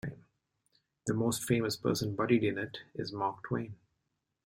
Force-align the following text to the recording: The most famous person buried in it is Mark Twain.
The 1.05 1.13
most 1.13 1.43
famous 1.45 1.75
person 1.77 2.15
buried 2.15 2.43
in 2.43 2.57
it 2.57 2.79
is 2.95 3.13
Mark 3.13 3.43
Twain. 3.47 3.75